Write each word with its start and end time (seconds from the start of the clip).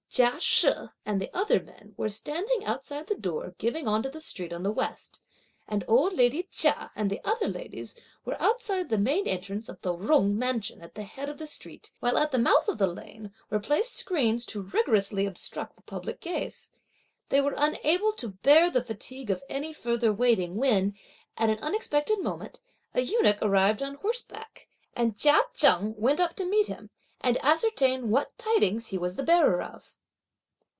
Chia 0.13 0.41
She 0.41 0.69
and 1.05 1.21
the 1.21 1.29
other 1.33 1.61
men 1.61 1.93
were 1.95 2.09
standing 2.09 2.65
outside 2.65 3.07
the 3.07 3.15
door 3.15 3.55
giving 3.57 3.87
on 3.87 4.03
to 4.03 4.09
the 4.09 4.19
street 4.19 4.51
on 4.51 4.61
the 4.61 4.69
west; 4.69 5.21
and 5.69 5.85
old 5.87 6.11
lady 6.11 6.49
Chia 6.51 6.91
and 6.97 7.09
the 7.09 7.21
other 7.23 7.47
ladies 7.47 7.95
were 8.25 8.35
outside 8.41 8.89
the 8.89 8.97
main 8.97 9.25
entrance 9.25 9.69
of 9.69 9.79
the 9.79 9.97
Jung 9.97 10.37
mansion 10.37 10.81
at 10.81 10.95
the 10.95 11.03
head 11.03 11.29
of 11.29 11.37
the 11.37 11.47
street, 11.47 11.93
while 12.01 12.17
at 12.17 12.33
the 12.33 12.37
mouth 12.37 12.67
of 12.67 12.77
the 12.77 12.87
lane 12.87 13.31
were 13.49 13.61
placed 13.61 13.95
screens 13.95 14.45
to 14.47 14.61
rigorously 14.61 15.25
obstruct 15.25 15.77
the 15.77 15.81
public 15.83 16.19
gaze. 16.19 16.73
They 17.29 17.39
were 17.39 17.55
unable 17.55 18.11
to 18.11 18.27
bear 18.33 18.69
the 18.69 18.83
fatigue 18.83 19.29
of 19.29 19.41
any 19.47 19.71
further 19.71 20.11
waiting 20.11 20.57
when, 20.57 20.93
at 21.37 21.49
an 21.49 21.59
unexpected 21.59 22.19
moment, 22.19 22.59
a 22.93 22.99
eunuch 22.99 23.41
arrived 23.41 23.81
on 23.81 23.95
horseback, 23.95 24.67
and 24.93 25.15
Chia 25.15 25.43
Cheng 25.53 25.95
went 25.95 26.19
up 26.19 26.35
to 26.35 26.43
meet 26.43 26.67
him, 26.67 26.89
and 27.21 27.37
ascertained 27.37 28.11
what 28.11 28.37
tidings 28.37 28.87
he 28.87 28.97
was 28.97 29.15
the 29.15 29.23
bearer 29.23 29.61
of. 29.61 29.95